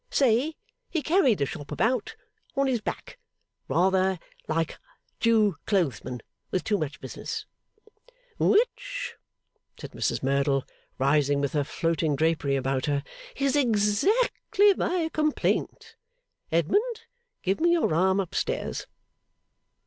[0.09, 0.55] Say
[0.89, 2.15] he carried the Shop about,
[2.55, 3.19] on his back
[3.67, 4.79] rather like
[5.19, 7.45] Jew clothesmen with too much business.'
[8.39, 9.13] 'Which,'
[9.79, 10.65] said Mrs Merdle,
[10.97, 13.03] rising, with her floating drapery about her,
[13.35, 15.95] 'is exactly my complaint.
[16.51, 17.01] Edmund,
[17.43, 18.87] give me your arm up stairs.